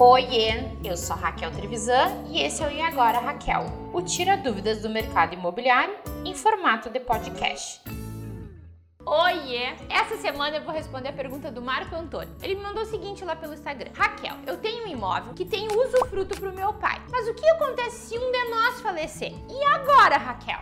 Oiê, 0.00 0.62
eu 0.84 0.96
sou 0.96 1.16
Raquel 1.16 1.50
Trevisan 1.50 2.22
e 2.28 2.40
esse 2.40 2.62
é 2.62 2.68
o 2.68 2.70
E 2.70 2.80
Agora 2.80 3.18
Raquel, 3.18 3.64
o 3.92 4.00
Tira 4.00 4.36
Dúvidas 4.36 4.80
do 4.80 4.88
Mercado 4.88 5.34
Imobiliário 5.34 5.92
em 6.24 6.36
formato 6.36 6.88
de 6.88 7.00
podcast. 7.00 7.80
Oiê! 9.04 9.74
Essa 9.90 10.16
semana 10.18 10.58
eu 10.58 10.62
vou 10.62 10.72
responder 10.72 11.08
a 11.08 11.12
pergunta 11.12 11.50
do 11.50 11.60
Marco 11.60 11.96
Antônio. 11.96 12.32
Ele 12.40 12.54
me 12.54 12.62
mandou 12.62 12.84
o 12.84 12.86
seguinte 12.86 13.24
lá 13.24 13.34
pelo 13.34 13.54
Instagram: 13.54 13.90
Raquel, 13.92 14.36
eu 14.46 14.56
tenho 14.58 14.84
um 14.84 14.86
imóvel 14.86 15.34
que 15.34 15.44
tem 15.44 15.66
usufruto 15.66 16.38
para 16.38 16.48
o 16.48 16.54
meu 16.54 16.72
pai, 16.74 17.02
mas 17.10 17.26
o 17.26 17.34
que 17.34 17.48
acontece 17.48 18.10
se 18.10 18.18
um 18.18 18.30
de 18.30 18.44
nós 18.50 18.80
falecer? 18.80 19.32
E 19.50 19.64
agora, 19.64 20.16
Raquel? 20.16 20.60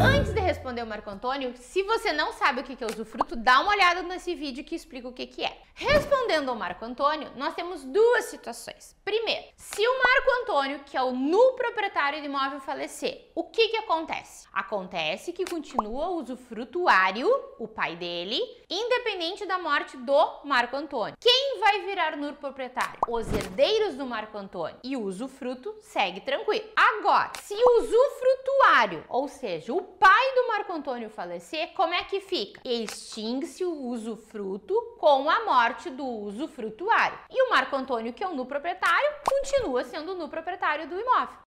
Antes 0.00 0.32
de 0.32 0.40
responder 0.66 0.82
o 0.82 0.86
Marco 0.86 1.08
Antônio, 1.08 1.54
se 1.56 1.80
você 1.84 2.12
não 2.12 2.32
sabe 2.32 2.60
o 2.60 2.64
que 2.64 2.82
é 2.82 2.86
usufruto, 2.86 3.36
dá 3.36 3.60
uma 3.60 3.70
olhada 3.70 4.02
nesse 4.02 4.34
vídeo 4.34 4.64
que 4.64 4.74
explica 4.74 5.06
o 5.06 5.12
que 5.12 5.44
é. 5.44 5.62
Respondendo 5.74 6.48
ao 6.48 6.56
Marco 6.56 6.84
Antônio, 6.84 7.30
nós 7.36 7.54
temos 7.54 7.84
duas 7.84 8.24
situações. 8.24 8.96
Primeiro, 9.04 9.44
se 9.56 9.86
o 9.86 10.02
Marco 10.02 10.30
Antônio, 10.42 10.80
que 10.84 10.96
é 10.96 11.02
o 11.02 11.12
nu 11.12 11.52
proprietário 11.52 12.20
do 12.20 12.26
imóvel, 12.26 12.58
falecer, 12.60 13.30
o 13.34 13.44
que, 13.44 13.68
que 13.68 13.76
acontece? 13.76 14.48
Acontece 14.52 15.32
que 15.32 15.44
continua 15.44 16.08
o 16.08 16.22
usufrutuário, 16.22 17.28
o 17.60 17.68
pai 17.68 17.94
dele, 17.94 18.40
independente 18.68 19.46
da 19.46 19.58
morte 19.58 19.96
do 19.96 20.40
Marco 20.44 20.76
Antônio. 20.76 21.16
Quem 21.20 21.55
vai 21.66 21.80
virar 21.80 22.16
nu 22.16 22.32
proprietário? 22.34 23.00
Os 23.08 23.26
herdeiros 23.32 23.96
do 23.96 24.06
Marco 24.06 24.38
Antônio. 24.38 24.78
E 24.84 24.96
o 24.96 25.02
usufruto 25.02 25.74
segue 25.80 26.20
tranquilo. 26.20 26.64
Agora, 26.76 27.32
se 27.42 27.54
o 27.54 27.80
usufrutuário, 27.80 29.04
ou 29.08 29.26
seja, 29.26 29.72
o 29.72 29.82
pai 29.82 30.34
do 30.36 30.46
Marco 30.46 30.72
Antônio 30.72 31.10
falecer, 31.10 31.72
como 31.74 31.92
é 31.92 32.04
que 32.04 32.20
fica? 32.20 32.60
Extingue-se 32.64 33.64
o 33.64 33.74
usufruto 33.88 34.74
com 35.00 35.28
a 35.28 35.44
morte 35.44 35.90
do 35.90 36.06
usufrutuário. 36.06 37.18
E 37.28 37.42
o 37.42 37.50
Marco 37.50 37.74
Antônio, 37.74 38.12
que 38.12 38.22
é 38.22 38.28
o 38.28 38.34
nu 38.34 38.46
proprietário, 38.46 39.16
continua 39.28 39.82
sendo 39.82 40.14
nu 40.14 40.28
proprietário 40.28 40.88
do 40.88 41.00
imóvel. 41.00 41.46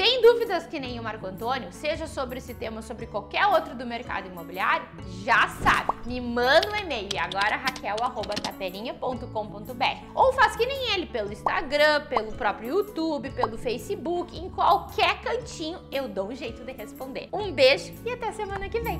Tem 0.00 0.22
dúvidas 0.22 0.66
que 0.66 0.80
nem 0.80 0.98
o 0.98 1.02
Marco 1.02 1.26
Antônio, 1.26 1.70
seja 1.70 2.06
sobre 2.06 2.38
esse 2.38 2.54
tema 2.54 2.76
ou 2.76 2.82
sobre 2.82 3.06
qualquer 3.06 3.46
outro 3.48 3.74
do 3.74 3.84
mercado 3.84 4.28
imobiliário? 4.28 4.88
Já 5.22 5.46
sabe, 5.62 5.92
me 6.06 6.18
manda 6.22 6.70
um 6.70 6.76
e-mail 6.76 7.06
agora 7.18 7.56
raquel@taperinha.com.br 7.56 10.04
ou 10.14 10.32
faz 10.32 10.56
que 10.56 10.64
nem 10.64 10.94
ele 10.94 11.04
pelo 11.04 11.30
Instagram, 11.30 12.06
pelo 12.06 12.32
próprio 12.32 12.76
YouTube, 12.76 13.30
pelo 13.32 13.58
Facebook, 13.58 14.38
em 14.38 14.48
qualquer 14.48 15.20
cantinho 15.20 15.78
eu 15.92 16.08
dou 16.08 16.28
um 16.28 16.34
jeito 16.34 16.64
de 16.64 16.72
responder. 16.72 17.28
Um 17.30 17.52
beijo 17.52 17.92
e 18.02 18.10
até 18.10 18.32
semana 18.32 18.70
que 18.70 18.80
vem. 18.80 18.98